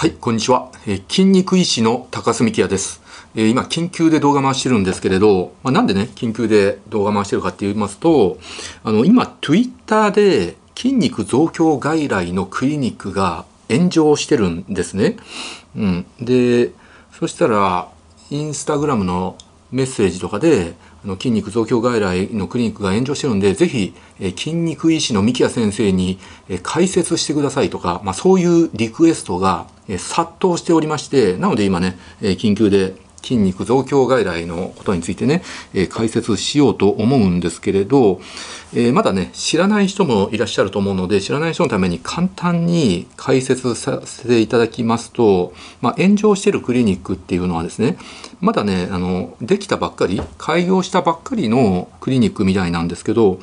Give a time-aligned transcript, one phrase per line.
[0.00, 0.70] はい、こんにちは。
[0.86, 3.02] えー筋肉医師の高須幹也です。
[3.34, 8.38] えー今、緊急で動画回してるんですけれど、まあ、なんでね、緊急で動画回してるかって言いますと、
[8.82, 15.18] あの、今、Twitter で筋肉増強外来のクリニックが炎上してるんですね。
[15.76, 16.06] うん。
[16.18, 16.70] で、
[17.12, 17.90] そしたら、
[18.30, 19.36] インスタグラムの
[19.70, 35.42] メッセージとかで、あの筋肉増強外来のクリニックが炎上してるんで、ぜひ、え筋肉医師の三木谷先生に、え解説してくださいとか、まあ、そういうリクエストが、え殺到しておりまして、なので今ね、え緊急で筋肉増強外来のことについてね、
[35.74, 38.20] えー解説しようと思うんですけれど、
[38.74, 47.98] えーまだね、知らない人もいらっしゃると思うので、知らない人のために簡単に解説させていただきますと、まあ、炎上してるクリニックっていうのはですね、
[48.40, 53.40] まだね、あの、できたばっかり、開業したばっかりのクリニックみたいなんですけど、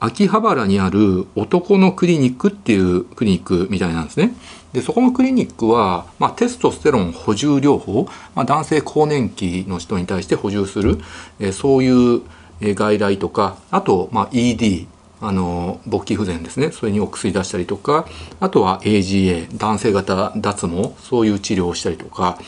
[0.00, 4.34] 秋葉原にある男のクリニックっていうクリニックみたいなんですね。
[4.72, 10.98] で、そこのクリニックは、まあ、テストステロン補充療法、まあ、男性更年期の人に対して補充する、
[11.38, 12.22] えーそういう
[12.60, 14.86] え外来とか、あと、まあ、ED、
[15.20, 18.06] あの勃起不全ですねそれにお薬出したりとか
[18.38, 22.38] あとは AGA 男性型脱毛そういう治療をしたりとか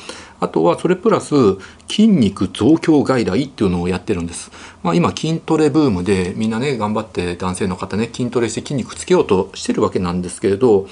[0.41, 1.35] あとはそれプラス
[1.89, 4.51] 筋肉増強外来っていうのをやってるんです、
[4.83, 10.87] まあ、今筋トレブームでみんなね頑張って男性の方ね筋トレして筋肉つけようとしてるわけなんですけれど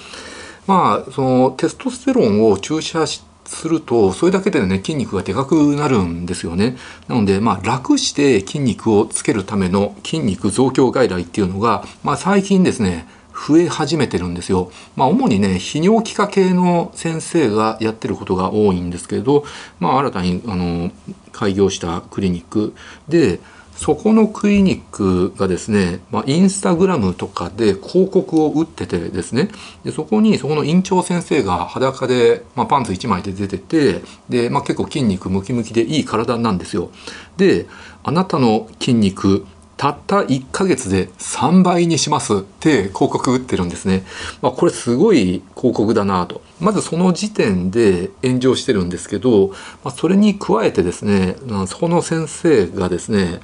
[0.66, 6.76] まあそのテストステロンを注射しするとそれだけでね筋肉がでかくなるんですよね。
[7.08, 13.06] なのでまあ楽して筋肉をつけるための筋肉増強外来っていうのが、まあ、最近ですね
[13.48, 14.70] 増え始めてるんですよ。
[14.96, 19.44] まあ主にね泌尿器科系の先生がやってることが多いんですけど、
[19.78, 20.90] まあ新たにあの
[21.32, 22.74] 開業したクリニック
[23.08, 23.40] で
[23.76, 29.50] そこのクリニックがですね、まあ、インスタグラムとかで広告を打っててですね、
[29.84, 36.90] でそこにそこの院長先生が裸で、まあ、パンツ1枚で出てて、で、まあ、結構筋肉ムキムキでいい体なんですよ。
[37.36, 37.66] で、
[38.02, 39.46] あなたの筋肉、
[39.76, 44.04] たった1ヶ月で3倍にしますって広告打ってるんですね。
[44.40, 46.40] まあ、これすごい広告だなと。
[46.60, 49.48] まずその時点で炎上してるんですけど、
[49.84, 51.36] まあ、それに加えてですね、
[51.66, 53.40] そこの先生がですね、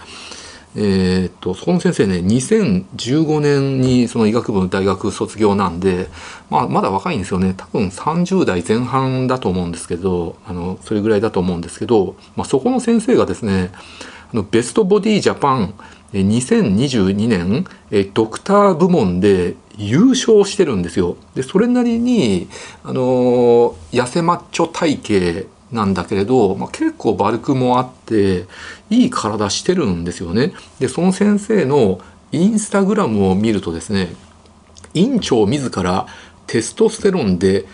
[0.75, 6.09] えーっと、そこの先生ね、2015年にその医学部の大学卒業なんで、
[6.49, 7.53] まあ、まだ若いんですよね。
[7.55, 13.71] 多分30代前半だと思うんですけど、あの、それぐらいだと思うんですけど、まあ、そこの先生がですね、
[14.33, 15.75] あのベストボディジャパン
[16.21, 17.67] 2022年
[18.13, 21.17] ドクター部門で優勝してるんですよ。
[21.35, 22.49] でそれなりに、
[22.85, 28.47] あの痩せマッチョ体型なんだけれど、まあ、結構バルクもあって
[28.91, 30.53] いい体してるんですよね。
[30.79, 32.01] でその先生の
[32.31, 34.15] インスタグラムを見るとですね
[34.95, 36.07] 院長自ら
[36.47, 37.65] テストステロンで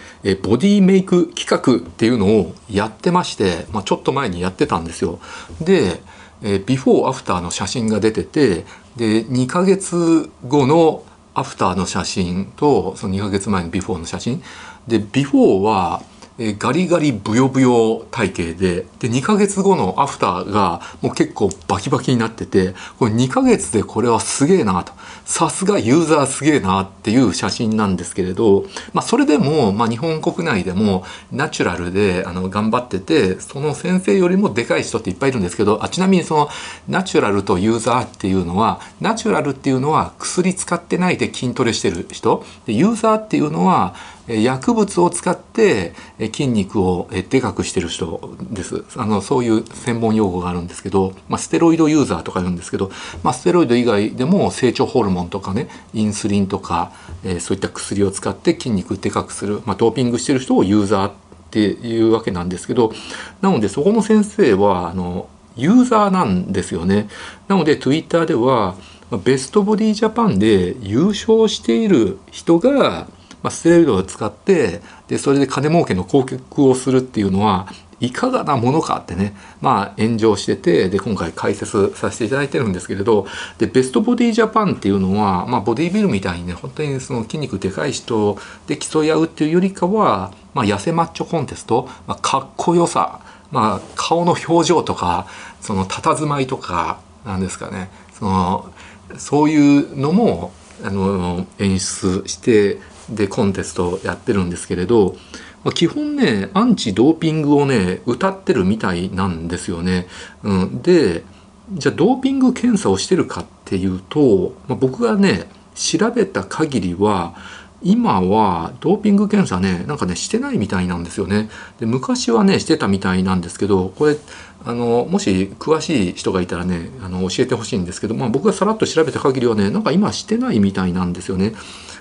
[0.43, 5.19] ボディメイク企画っていうのをやってまして、まあ、ちょっと前にやってたんですよ。
[5.60, 6.00] で、
[6.43, 8.65] えービフォーアフターの写真が出てて
[8.97, 11.04] で2ヶ月後の
[11.34, 14.43] アフターの写真とその2ヶ月前のビフォーの写真。
[14.87, 16.03] でビフォーは
[16.38, 24.93] えガリガリブヨブヨ体型でで2ヶ月後のアフターがもう結構バキバキになっててこれ2ヶ月でこれはすげえなと。
[25.25, 36.49] さすがユーザーすげえなっていう写真なんですけれど、まあ、それでも、まあ、日本国内でもナチュラルであの頑張っててその先生よりもでかい人っていっぱいいるんですけどあちなみにその
[36.88, 42.44] ナチュラルとユーザーっていうのはナチュラルっていうのは薬使ってないで筋トレしてる人。
[42.66, 43.94] でユーザーっていうのは
[44.28, 52.91] 薬物を使って筋肉をでかくしてる人ですあのそういう専門用語があるんですけど、まあ、ステロイドユーザーとか言うんですけど、
[53.22, 56.93] まあ、ステロイド以外でも成長ホルモンとかねインスリンとか、
[57.25, 61.12] えーそういった薬を使って筋肉でかくする、まあ、ドーピングしてる人をユーザーっ
[61.50, 62.93] ていうわけなんですけど
[63.41, 67.09] なのでそこの先生はあのユーザーなんですよね。
[67.49, 68.77] なので Twitter では
[69.25, 73.09] ベストボディジャパンで優勝している人が
[73.43, 77.69] まあ、ステロイドを使ってでそれで金儲けの広告をするっていうのは
[78.00, 83.26] いかがなものかってね、まあ、炎上しててで今回解説させていただいてるんですけれど
[83.58, 93.20] でベストボディジャパンっていうのは、まあ、ボディビルみたいにね本当にその筋肉でかい人で競い合うっていうよりかは、まあ、痩せマッチョコンテスト、まあ、かっこよさ、
[93.50, 95.26] まあ、顔の表情とか
[95.61, 98.73] その佇まいとかなんですかねその
[99.17, 100.52] そういうのも
[100.84, 102.79] あの演出して
[103.10, 105.16] でコンテストやってるんですけれど、
[105.64, 110.06] まあ基本ねアンチドーピングをね歌ってるみたいなんですよね。
[110.43, 111.25] うん、で
[111.72, 117.34] じゃあドーピング検査をしてるかっていうと、まあ、僕がね調べた限りは
[117.82, 124.16] 今はドーピング検査ねなんかねしてないみたいなんですよねで昔はねしてたみたいなんですけどこれ
[124.64, 131.55] あのもし詳しい人がいたらねあの教えてほしいんですけど、まあ、僕がさらっと調べた限りはねなんか今してないみたいなんですよね。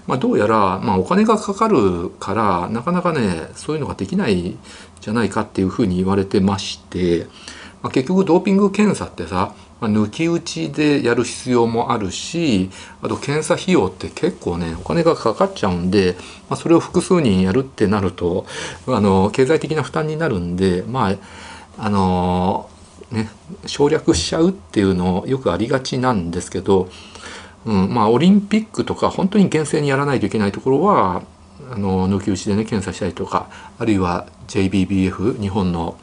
[0.07, 4.55] まあ、どうやら、まあ、お金がかかるからなかなかねそういうのができない
[5.01, 7.27] じゃないかっていうふうに言われてまして、
[7.81, 12.69] まあ、結局ドーピング検査ってさまあ、抜き打ちでやる必要もあるし
[13.01, 16.15] あと検査費用って結構ねお金がかかっちゃうんで、
[16.49, 18.45] まあ、それを複数人やるってなると
[18.87, 21.15] あの経済的な負担になるんでまあ
[21.77, 22.69] あの
[23.11, 23.29] ね
[23.65, 26.89] 省略しちゃうっていうのよくありがちなんですけど、
[27.65, 31.23] うんまあ、オリンピックとか本当に厳正にやらないといけないところは
[31.69, 35.97] あの抜き打ちでね検査したりとかあるいは JBBF 日本の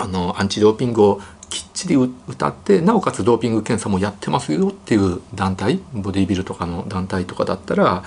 [0.00, 1.20] あのアンチドーピングを
[1.50, 8.04] きっちり歌ってなおかつドーピング検査もやってますよっていう団体ボディビルとかの団体とかだったら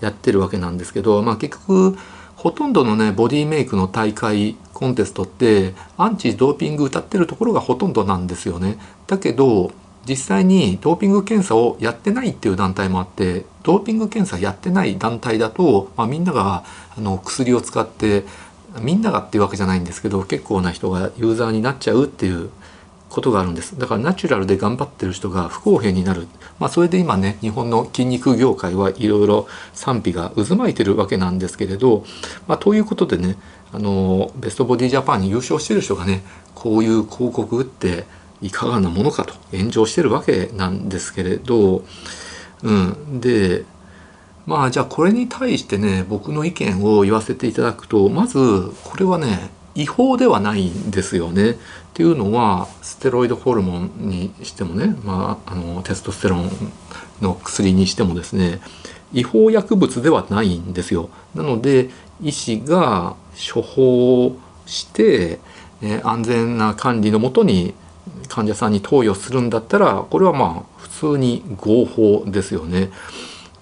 [0.00, 1.96] やってるわけなんですけど、まあ、結局
[2.40, 8.78] ほとんどのねボディメイクの大会コンテストってアンチドーピング歌ってるところがほとんどなんですよね。
[9.08, 9.72] だけど
[10.08, 16.64] 実際にドーピング検査をやってないっていう団体もあってドーピング検査やってない団体だと、まあ、みんなが
[16.96, 18.24] あの薬を使って
[18.80, 22.48] みんながっていうわけじゃないんですけど結構な人がユーザーになっちゃうっていう
[23.10, 23.78] ことがあるんです。
[23.78, 26.28] だからナチュラルで頑張ってる人が不公平になる、
[26.58, 32.04] まあ、それで今ね日本の筋肉業界はいろいろ賛否が渦巻いてるわけなんですけれど、
[32.46, 33.36] まあ、ということでね
[33.72, 36.22] あのベストボディジャパンに優勝してる人がね
[36.54, 38.04] こういう広告って
[38.40, 41.84] いかがなものかと炎上してるわけなんですけれど、
[42.62, 43.64] うん、で
[44.46, 48.38] まあじゃあこれに対してね僕の意見を言わせていただくとまず
[48.84, 51.50] これはね違法ではないんですよね。
[51.50, 51.56] っ
[51.94, 56.50] ていうのはステロイドホルモンにしてもね、まあ、あのテストステロン
[57.20, 58.60] の薬にしてもですね
[59.12, 61.10] 違法薬物ではないんですよ。
[61.34, 61.90] なので
[62.22, 63.16] 医師が
[63.54, 64.36] 処方
[64.66, 65.40] して、
[65.82, 67.74] え安全な管理のもとに
[68.28, 72.90] 患者さんに投与するんだったらこれはまあ普通に合法ですよね。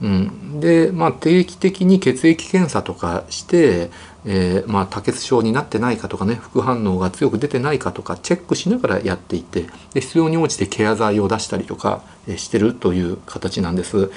[0.01, 3.91] うん、で、まあ、定期的に血液検査とかして、
[4.31, 9.63] えー、まあ、多血症になってないかとかね副反応が強く出てないかとかチェックしながらやっていて
[9.95, 14.11] で必要に応じてケア剤を出したりとか、えしてるという形なんです。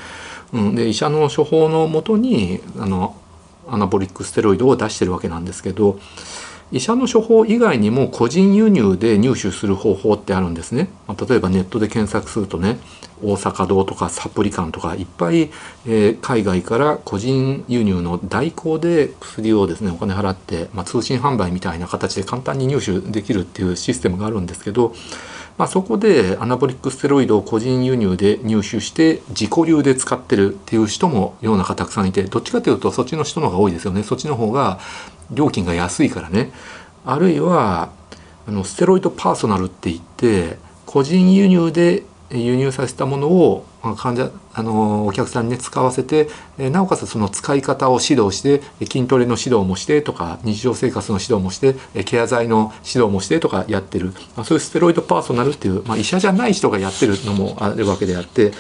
[0.52, 3.16] うん、で医者の処方のもとにあの
[3.70, 5.98] アナボリックステロイドを出してるわけなんですけど
[6.72, 10.90] 医者の処方以外にも個人輸入で入手する方法ってあるんですね。
[11.08, 12.80] まあ、例えばネットで検索するとね
[13.24, 15.52] 大阪堂とかサプリカンとかいっぱい、
[15.86, 24.94] えー、海外から個人輸入の代行で薬をですねお金払って、まあ、通信販売みたいな形で簡単に入手できるっていうシステムがあるんですけど、
[25.58, 34.80] まあ、そこでアナボリックステロイドを個人輸入で入手して自己流で使ってるっていう人も世の中たくさんいてどっちかというとそっちの人の方が多いですよねそっちの方が
[35.32, 36.52] 料金が安いからね。
[37.06, 37.92] あるいは
[38.48, 43.66] あのステロイドパーソナルって言って個人輸入で輸入させたものを
[43.98, 58.52] 患者あのお客さんに、ね、使わせてなおかつその使い方を指導して筋トレの指導もしてとか日常生活の指導もしてケア剤の指導もしてとかやってる、ま、そういうステロイドパーソナルっていう、まあ、医者じゃない人がやってるのもあるわけであって、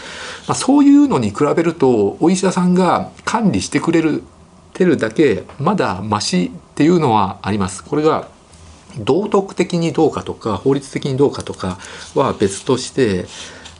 [0.48, 4.24] まあ、そういうのに比べるとお医者さんが管理してくれる
[4.74, 7.84] てるだけまだマシっていうのはあります。
[7.84, 8.28] これが
[9.00, 11.78] 道徳的にどうかとか法律的にどうかとか
[12.16, 13.26] は別として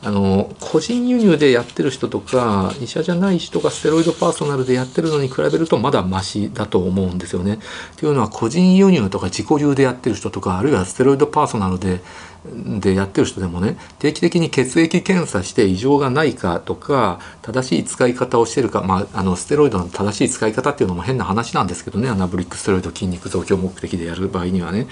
[0.04, 7.54] あの個人輸入でやってる人とか医者じゃない人がステロイドパーソナルでやってるのに比べるとまだマシだと思うんですよね。
[7.54, 7.58] っ
[7.96, 12.00] ていうのは個人輸入とか自己流でやってる人とかあるいはステロイドパーソナルで
[12.44, 24.88] でやってる人でもね定期的に血液検査して異常がないかとか正しい使い方をしてるか、まあ、あのステロイドの正しい使い方っていうのも変な話なんですけどねアナブリックステロイド筋肉増強目的でやる場合にはね。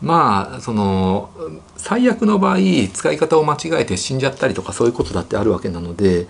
[0.00, 1.30] まあその
[1.76, 2.58] 最悪の場合
[2.92, 6.28] 使い方を間違えて死んじゃったりとかそういうことだってあるわけなので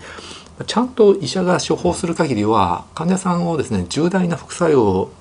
[0.65, 5.11] ちゃんと医者が処方する限りは患者さんをですね重大な副作用を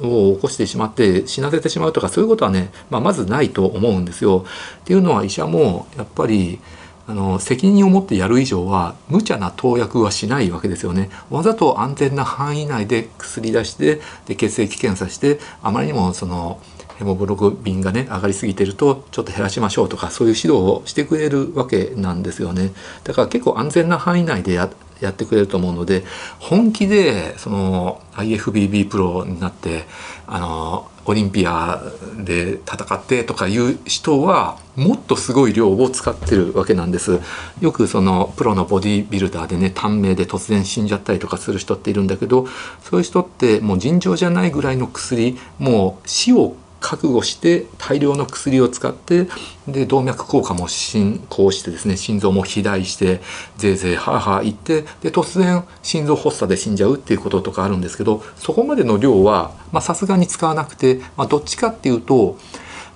[0.00, 4.44] 起こしてしまって死なせてしまうとかそういうことはね、まあ、まずないと思うんですよ。
[4.80, 6.60] っていうのは医者もやっぱり
[7.06, 11.10] あの責任を持ってやる以上は無茶な投薬はしないわけですよね。
[11.30, 16.60] わざと安全な範囲内で薬出してで血液検査してあまりにもその
[16.98, 22.72] ヘモグロビンがね上がりすぎてるとちょっと減らしましょうとかそういう指導をしてくれるわけなんですよね。
[23.04, 24.70] だから結構安全な範囲内でや
[25.00, 26.04] やってくれると思うので
[26.38, 29.84] 本気でその IFBB プロになって
[30.26, 31.82] あのオリンピア
[32.16, 37.20] で戦ってとかいう人はもっとすごい量を使ってるわけなんです。
[37.60, 42.46] よくそのプロのボディビルダーでね短命で突然死んじゃったりとかする人っているんだけど
[42.82, 49.26] そういう人ってもう尋常じゃないぐらいの薬もう死を覚悟して大量の薬を使って
[49.66, 53.22] で動脈硬化も進行してですね心臓も肥大して
[53.56, 62.36] ぜいぜいはあはあ言ってで突然心臓発作で死んじゃうっていうこととかあるんですけどそこまでの量はさすがに使わなくて、まあ、どっちかっていうと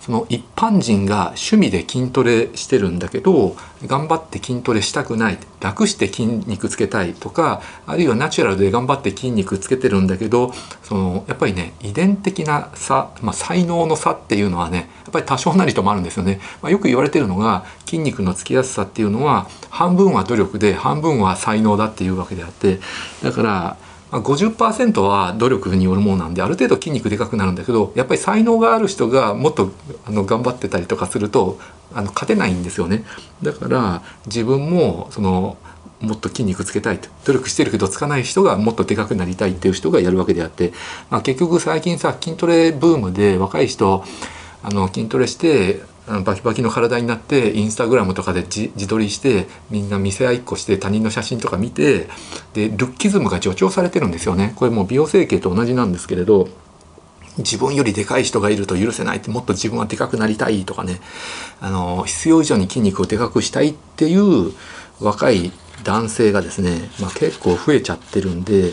[0.08, 22.80] その一般人が趣味で筋トレしてるんだけど頑張って筋トレしたくない楽して筋肉つけたいとかあるいはナチュラルで頑張って筋肉つけてるんだけどそのやっぱりね遺伝的な差、まあ、才能の差っていうのはねやっぱり多少なりともあるんですよね、まあ、よく言われてるのが筋肉のつきやすさっていうのは半分は努力で半分は才能だっていうわけであって
[23.22, 23.76] だから
[24.10, 29.70] ま、50%は努力によるものなんである程度筋肉でかくなるんだけどやっぱり才能がある人がもっと
[30.06, 31.58] あの頑張ってたりとかすると
[31.92, 33.04] あの勝てないんですよね。
[33.42, 35.56] だから自分もその
[36.00, 37.08] もっと筋肉つけたいと。
[37.24, 40.72] 努力してるけどつかない人がもっとでかくなりたいっていう人がやるわけであって、
[41.10, 44.04] まあ、結局最近さ筋トレブームで若い人
[44.62, 45.80] あの筋トレして
[46.24, 52.08] バキバキの体になってインスタグラムとかで自撮りしてみんな見せ合いっこして他人の写真とか見て
[52.54, 54.54] でルッキズムが助長されてるんですよね。
[54.56, 56.48] これもう美容整形と同じなんですけれど
[57.36, 61.00] 自分よりでかい人がいると許せないってもっと自分はでかくなりたいとかね。
[61.60, 64.52] あの必要以上に筋肉をでかくしたいっていう
[65.00, 65.52] 若い
[65.84, 68.72] 男性がですね、まあ、結構増えちゃってるんで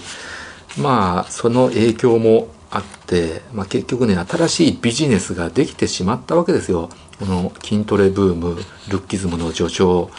[0.80, 6.90] まあその影響もあって、まあ、結局ね新しいビジネスができてしまったわけですよ。
[7.20, 8.56] この筋トレブーム
[8.90, 10.12] ルッキズムの助長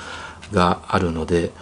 [0.53, 1.53] があるので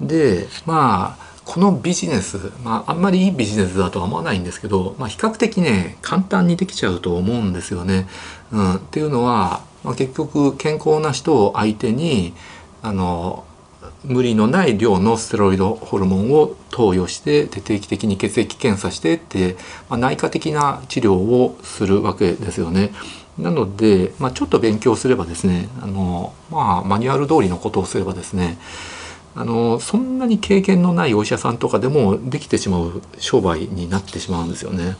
[0.00, 8.06] でまあこのビジネス、まあ、あんまりいいビジネスだとは思わないんですけど、まあ、比較的ね簡単にできちゃうと思うんですよね。
[8.52, 12.32] うん、っていうのは、まあ、結局健康な人を相手に
[12.82, 13.44] あの
[14.04, 19.56] 無理のない量のステロイドホルモンを投与してで定期的に血液検査してって、
[19.88, 22.92] まあ、内科的な治療をするわけですよね。
[23.38, 28.58] なので、まあ、ちょっと勉強すればですねあの、まあ、マニュアル通りのことをすればですね
[29.34, 34.96] あのそんなに経験のないお医者さんとかでもできてしまう商売になってしまうんですよね。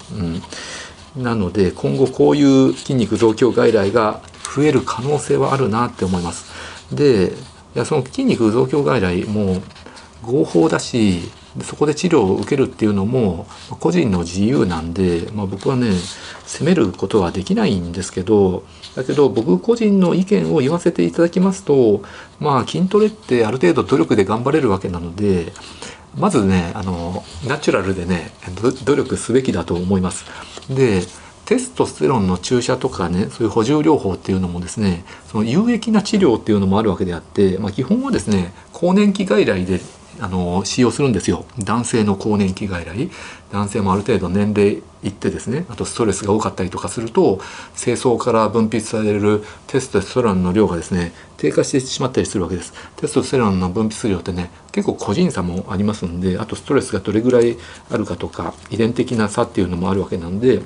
[1.16, 4.20] うん、なので今後こういう筋肉増強外来が
[4.56, 6.46] 増える可能性はあるなって思います。
[6.92, 7.32] で
[7.74, 9.62] いやその筋肉増強外来も
[10.22, 11.30] 合法だし
[11.62, 13.46] そこで治療を受けるっていうのも
[13.78, 15.92] 個人の自由なんで、まあ、僕はね
[16.44, 18.64] 責めることはできないんですけど
[18.96, 22.02] だけど僕個人の意見を言わせていただきますと
[22.40, 25.52] まあ筋トレってある程度努力で頑張れるわけなので
[26.16, 28.32] まずねあのナチュラルでね
[28.84, 30.24] 努力すべきだと思います。
[30.68, 31.02] で
[31.46, 39.80] テストステロンの注射とかねそういう補充療法っていうのもですねその有益な治療っていうのもあるわけであって、まあ、基本はですね更年期外来で
[40.20, 41.44] あの使用するんですよ。
[41.58, 43.10] 男性の更年期外来。
[43.50, 47.40] 男性もある程度年齢いってですねあとストレスが多かったりとかすると
[47.74, 52.72] 精巣から分泌されるテストステロンの量がですね低下してしまったりするわけです。
[52.96, 57.56] テストステロンの分泌量ってね結構個人差もありますんであとストレスがどれぐらい
[57.90, 60.62] あるかとか遺伝的な差っていうのもあるわけなんで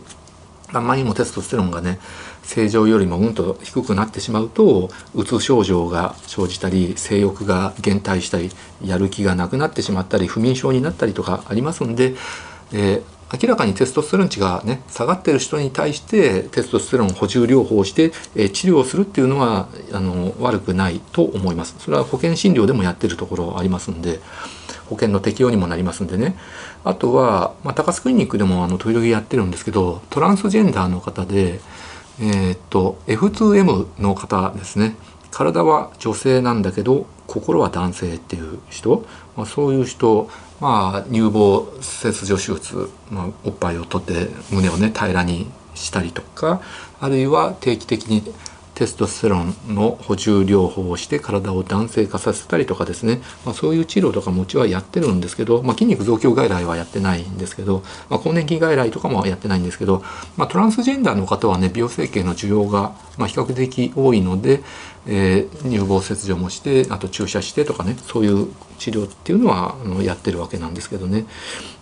[0.72, 1.98] あまりにもテストステロンがね
[2.42, 8.50] 正常よりもうんと低くなってしまうとうつ症状が生じたり性欲が減退したり
[8.84, 12.14] やる気がなくなってしまったり不眠症になったりとかありますんで、
[12.72, 13.02] えー、
[13.42, 21.76] 明らかにテストステロン値がね下がってる人に対してテストステロン補充療法をして、えー、治療するっていうのはあの悪くないと思います。
[21.78, 24.20] それは保険診療でもやってるところありますんで。
[24.88, 26.36] 保険の適用にもなりますんでね。
[26.84, 31.60] あとは、まあ、高須クリニックでもあの時々やってるんですけどトランスジェンダーの方で、
[32.20, 34.96] えー、っと F2M の方ですね。
[35.30, 39.04] 体は女性なんだけど心は男性っていう人、
[39.36, 40.30] まあ、そういう人、
[40.60, 46.60] まあ、乳房切除手術、まあ、おっぱいを取って胸をね平らにしたりとか
[47.00, 48.22] あるいは定期的に
[48.78, 60.04] テストステロンの補充療法をして体を男性化させたりとかですね、まあ、そういう治療とかもうちはやってるんですけど、まあ、筋肉増強外来はやってないんですけど、まあ、更年期外来とかもやってないんですけど、
[60.36, 64.62] まあ、トランスジェンダーの方はね美容整形の需要がま比較的多いので、
[65.06, 71.26] えー、乳房切除もしてあと注射してとかねそういう治療っていうのはあのやってるわけなんですけどね。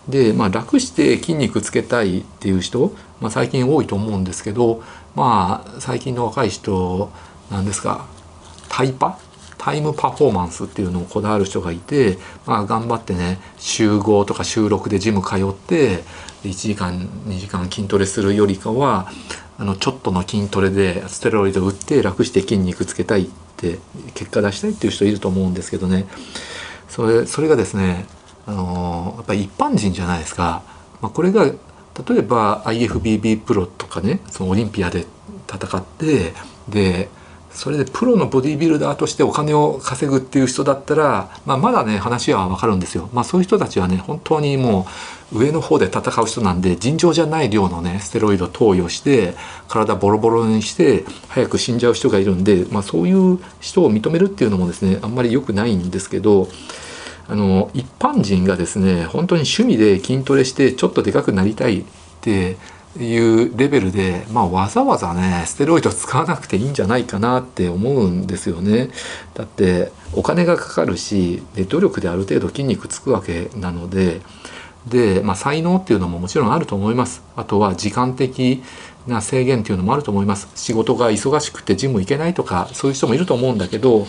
[0.09, 4.81] で、まあ、楽して筋肉つけたいっていう人、まあ、最近多いと思うんですけど
[5.17, 7.11] まあ最近の若い人
[7.49, 8.05] なんですか
[8.69, 9.17] タイパ？
[9.57, 16.03] タイムパフォーマンスっていうのをこだわる人がいて、まあ、頑張ってね週5とか週6でジム通って
[16.43, 19.09] 1時間2時間筋トレするよりかは
[19.57, 23.79] あのちょっとの筋トレでステロイド打って楽して筋肉つけたいって
[24.13, 26.05] 結果出したいっていう人いると思うんですけどね
[26.87, 28.05] それそれがですね
[28.45, 30.61] あのやっぱり一般人じゃないですか。
[31.01, 31.51] まあ、これが
[32.07, 35.05] 例えば IFBB プロとかねそのオリンピアで
[35.47, 36.33] 戦って
[36.69, 37.09] で
[37.57, 43.09] それでプロのボディービルダーとしてお金を稼ぐっていう人だったら、まあ、まだね話はわかるんですよ。
[43.13, 44.85] まあ、そういう人たちはね本当にも
[45.31, 49.33] う上の方で戦う人なんで尋常じゃない量のねステロイド投与して
[49.67, 56.49] 体ボロボロにして早く死んじゃう人がいるんで、まあ、そういう人を認めるっていうのもですねあんまり良くないんですけど
[57.29, 61.83] あの一般人がですね本当に趣味で筋トレしてちょっとでかくなりたいっ
[62.21, 62.57] て
[62.97, 68.89] いうレベルで、まあ、わざわざねステロイド使わなくていいんじゃないかなって思うんですよね。
[69.33, 74.21] だってお金がかかるしで努力である程度筋肉つくわけなので
[74.87, 77.23] で、まあ、才能っていうのももちろんあると思います。
[77.35, 78.63] あとは時間的
[79.05, 80.49] な制限っていうのもあると思います。
[80.55, 84.07] 仕事が忙しくてジム行けないとかそういう人もいると思うんだけど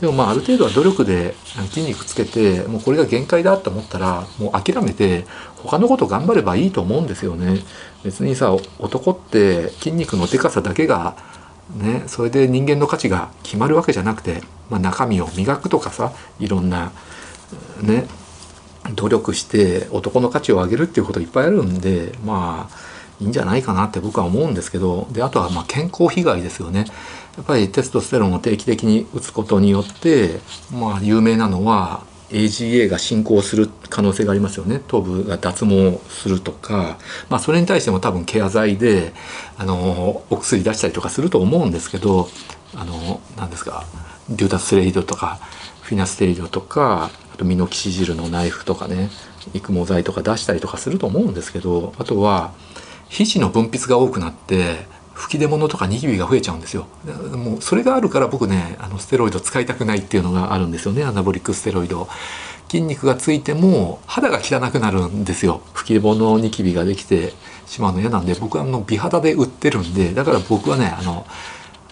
[0.00, 1.34] でもまあある程度は努力で
[1.70, 5.24] 筋肉つけてもうこれが限界だと思ったらもう諦めて
[5.56, 7.60] 他のこと頑張ればいいと思うんですよね。
[8.04, 11.16] 別にさ男って筋肉のでかさだけが
[11.74, 16.92] ねそれで人間の価値が決まるわけじゃなくて、まあ、中身を磨くとかさいろんな
[17.82, 18.06] ね
[18.94, 26.84] 努力して男の価値を上げるっていうこといっぱいあるんでまあいいんじゃないかなって僕は思うんですけどであとはまあ健康被害ですよね
[27.36, 30.40] やっぱりテストステロンを定期的に打つことによって
[30.72, 34.80] まあ有名なのは AGA が進行する可能性がありますよね。
[34.88, 39.12] 頭部が脱毛するとか、まあ、それに対しても多分ケア剤で
[39.58, 42.28] あのお薬出したりとかすると思うんですけど
[42.74, 43.84] あの何ですか
[44.28, 45.38] デュータスレイドとか
[45.82, 49.08] フィナステリドとかあとミノキシジルのナイフとかね
[49.54, 52.52] 育毛剤とか出したりとかすると思うんですけどあとは
[53.08, 54.86] 皮脂の分泌が多くなって
[55.16, 56.86] 吹き出物とかニキビが増えちゃうんですよ。
[57.34, 61.04] もうそれがあるから僕ねあのステロイド使いたくないっていうのがあるんですよね。
[61.04, 62.06] アナボリックステロイド
[62.68, 65.62] 筋肉がついても肌が汚くなるんですよ。
[65.72, 67.32] 吹き出物ニキビができて
[67.66, 71.26] しまうの嫌なんで僕はあの美肌で売ってるんでだから僕はねあの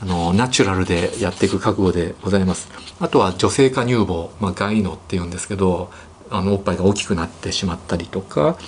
[0.01, 2.69] あのナチュラルでやっていく覚悟でございます。
[3.01, 5.91] あとは女性化乳房、まあ、ガイノっていうんですけど
[6.31, 8.59] あのおっぱいが大きくなってしまったりとか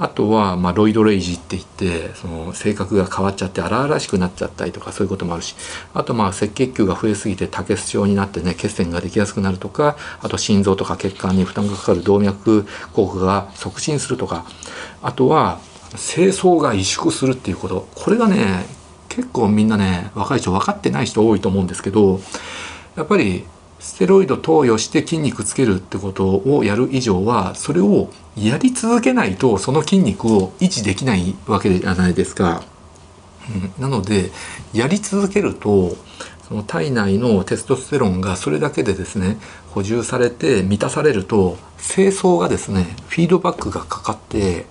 [0.00, 5.54] あとは、まあ、ロイドレイジって言ってその性格が変わっちゃって荒々しくなっちゃったりとかそういうこともあるし
[5.92, 12.64] あとまあ赤血球が増えすぎて多血症になってね血栓ができやすくなるとかあと心臓とか血管に負担がかかる動脈
[12.96, 14.46] 硬化が促進するとか
[15.02, 15.60] あとは
[15.90, 17.86] 清掃が萎縮するっていうこと。
[17.94, 18.64] これがね
[19.10, 22.20] 結構みんなね若い人分かってない人多いと思うんですけど
[22.96, 23.44] やっぱり
[23.80, 32.62] ステロイド投与して筋肉つけるってことをやる以上はそれをやり続けないとその筋肉を維持できないわけじゃないですか。
[33.78, 34.30] うん、なので
[34.74, 35.96] やり続けると
[36.46, 39.38] その体内のテストステロンがそれだけでですね
[39.70, 44.66] 補充されて満たされると清掃がですねフィードバックがかかって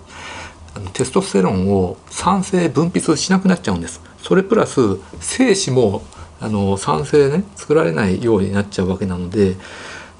[0.92, 4.00] テストステロンを酸性分泌しなくなっちゃうんです。
[4.22, 6.02] それプラス精子も
[6.40, 9.56] あの酸性ね作られないようになっちゃうわけなので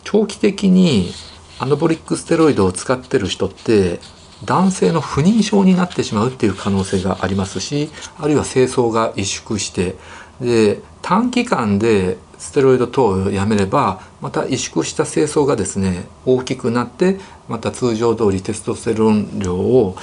[0.04, 1.11] 長期的に
[1.59, 4.00] アナボリックステロイドを使ってる人って
[4.44, 9.96] 男性の不妊症になってしまうっていう可能性がありますしあるいは精巣が萎縮して
[10.40, 19.94] で短期間でステロイド等をやめればまた萎縮した精巣がですね大きくなってまた通常通りテストステロン量を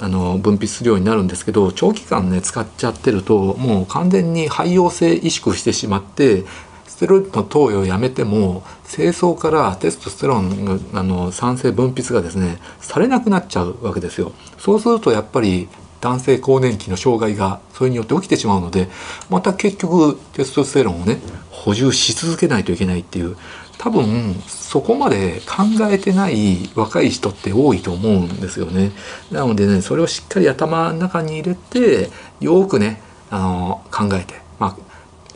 [0.00, 6.44] あの分泌するようになるんですけど長期間ね使っちゃってるともう完全に肺陽性萎縮してしまって
[6.86, 14.32] ステロイドの投与をやめても精巣からテストステロンあの酸性分泌がですねされなくなっちゃうわけですよ。
[14.58, 15.68] そうするとやっぱり
[16.04, 18.88] 男性更年期の障害がそれによって起きてしまうので
[19.30, 21.18] また結局テストステロンをね
[21.50, 23.38] 補充し続けないといけないっていう
[23.78, 28.92] 多分そこまで考えてない若い人って多いと思うんですよね。
[29.32, 34.93] なのでねそれをしっかり頭の中に入れてよくねあの考えて、まあ、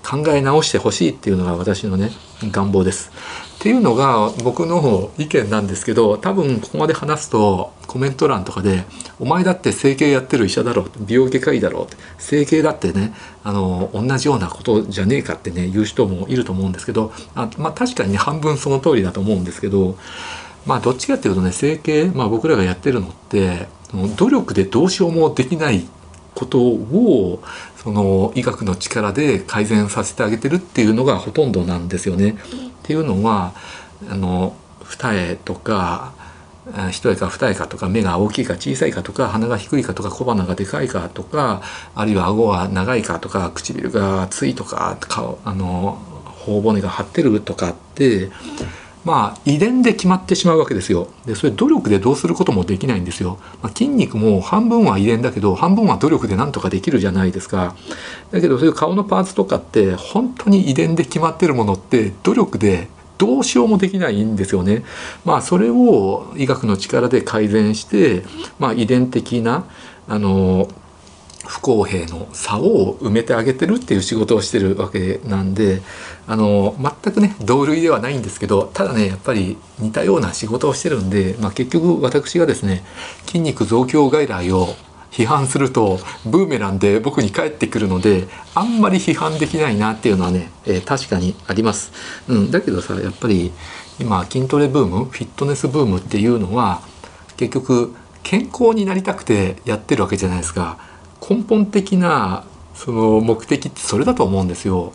[0.09, 2.11] 考え直してほしいっていうのが私のね
[2.45, 3.11] 願望です。
[3.57, 8.85] っていうのが僕の意見なんですけど多分ここまで話すとコメント欄とかで
[9.21, 13.13] 「お前だって整形やってる医者だろ」美容外科医だろ」整形だってね
[13.45, 19.97] あの同じようなことじゃねえかってね言う人もいると思うんですけどあまあ確かにね半分その通りだと思うんですけど
[20.65, 23.67] まあどっちかっていうとね整形、まあ、僕らがやってるのって
[24.17, 25.87] 努力でどうしようもできない
[26.39, 27.43] ことを
[27.83, 32.31] その医学の力で改善させてあげてるっていうのがほとんどなんですよね。
[32.31, 32.37] っ
[32.83, 33.55] ていうのは
[34.11, 36.13] あの二重とか
[36.91, 41.63] 一重か二重かとか目が大きいか小さいかとか鼻が低いかとか小鼻がでかいかとか
[41.95, 48.31] あるいは顎は長いかとか唇が厚いとか顔あの頬骨が張ってるとかって
[49.09, 51.09] まあ遺伝で決まってしまうわけですよ。
[51.25, 53.39] でそれ努力でどうすることもできないんですよ。
[53.63, 57.75] まあ、筋肉も半分は遺伝だけど半分は努力でなんとかできるじゃないですか。
[58.33, 64.85] だけどそういう顔のパーツとかって本当に遺伝で決まってるものって努力でどうしようもできないんですよね。
[65.25, 68.25] まあそれを医学の力で改善して、
[68.59, 69.65] まあ、遺伝的な
[70.07, 70.69] あの
[71.49, 75.81] 不公平の差を埋めてあげてるっていう仕事をしてるわけなんで
[76.27, 82.85] あの全くね同類ではないんですけどただねやっぱり似たような仕事をしてるんで、まあ、結局私がですね
[83.27, 84.69] 筋肉増強外来を
[85.11, 91.93] 批判するとブーメランで僕に返ってくるのであんまり批判できないなっていうのはね、えー、確かにあります、
[92.29, 93.53] うん、だけどさやっぱり
[93.99, 96.83] 今筋トレブームフィットネスブームっていうのは
[97.39, 100.77] 結局健康になりたくてやってるわけじゃないですか。
[101.21, 104.93] 根本的なその目的ってそれだと思うんですよ。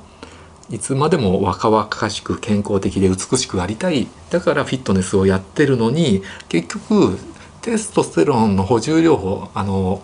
[0.70, 4.08] いつまでも若々しく健康的で美しくありたい。
[4.30, 7.18] だからフィットネスをやってるのに結局
[7.62, 10.02] テストステロンの補充療法あの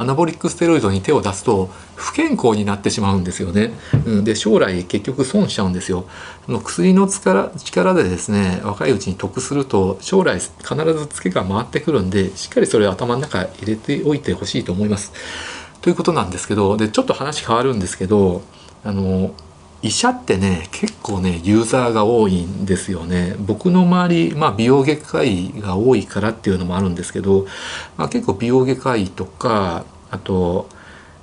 [0.00, 3.74] アナボリックステロイドに手を出すと不健康になってしまうんですよね。
[4.06, 6.06] うん、で将来結局損しちゃうんですよ。
[6.46, 15.12] その薬の力でですね若いうちに得すると将来必ずツケが回ってくるんでしっかりそれを頭の中入れておいてほしいと思います。
[15.82, 18.40] ということなんですけどでちょっと話変わるんですけど
[18.84, 19.34] あの
[19.82, 23.34] 医者ってね結構ねユーザーが多いんですよね。
[23.38, 27.46] 僕の周り、まあ、美容外科医が多いからっていうのもあるんですけど、
[27.96, 30.68] まあ、結構美容外科医とかあと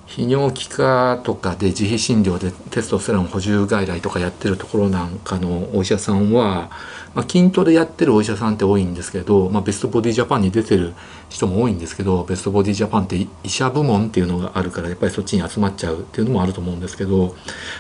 [0.08, 6.72] 泌尿器科とかで自費診療でテストステロン補充外来とかやってるところなんかのお医者さんは、
[7.14, 10.94] まあ、筋トレやってるお医者さんって多いんですけど、まあ、ベストボディジャパンに出てる
[11.30, 17.36] 人も多いんですけどベストボディジャパンって医者部門っていうのがあるからやっぱりそっちに集まっちゃうっていうのもあると思うんですけど、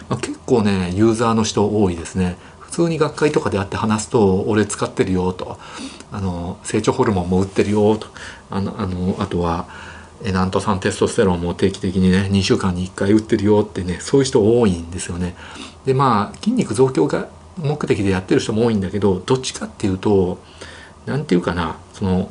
[0.09, 2.37] まあ、結構ねユーザーの人多いですね。
[2.59, 5.57] 普通に学会とかで会って話すと「俺使ってるよ」と
[6.11, 8.07] 「あの成長ホルモンも打ってるよ」と
[8.51, 9.65] あのあのあとは
[10.23, 15.35] 「エナント酸テストステロンも定期的にね2週間に1回打ってるよってねそういう人多いんですよね。
[15.85, 20.39] でまあ筋肉増強が目的でやってる人も多いんだけどどっちかっていうと
[21.05, 22.29] 何て言うかなその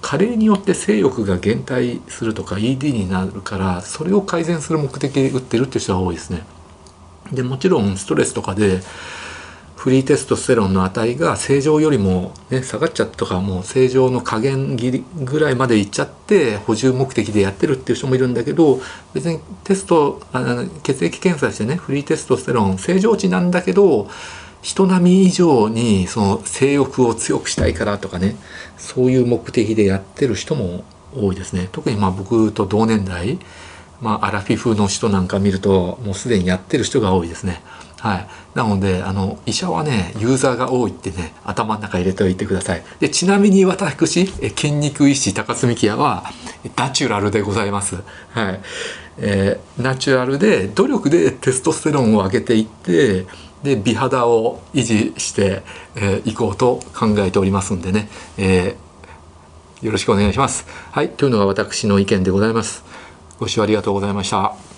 [0.00, 6.42] 加齢によって性欲が減退するとか ED になるからそれを改善する目的で打ってるっていう人が多いですね。
[7.32, 8.80] でもちろんストレスとかで
[9.84, 18.80] フリーテストステロンの値が正常よりも、ね、下がっちゃったとかもう正常の加減ぎりぐらいまでいっちゃって補充目的でやってるっていう人もいるんだけど
[19.12, 24.08] 別にテストあ血液検査してねフリーテストステロン正常値なんだけど
[24.62, 28.36] 人並み以上にその性欲を強くしたいからとかね
[28.78, 30.82] そういう目的でやってる人も
[31.14, 33.38] 多いですね特にまあ僕と同年代
[34.00, 37.60] まあアラフィフの人なんか見るともうすでにやってる人が多いですね。
[38.04, 42.84] はい、なのであの医者はねユーザーが多いってね頭の中入れておいてください。
[43.00, 46.22] でちなみに私え筋肉医師高須幹也は
[46.76, 47.96] ナチュラルでございます。
[48.28, 48.60] はい。
[49.16, 53.24] えー、ナチュラルで努力でテストステロンを上げていって
[53.62, 55.62] で美肌を維持して
[55.96, 60.66] い、えー、こうと考えておりますんでね、えー、よろしくお願いします。
[60.92, 61.08] はい。
[61.08, 62.84] というのが私の意見でございます。
[63.40, 64.73] ご視聴ありがとうございました。